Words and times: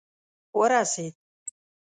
ورسېد. 0.59 1.15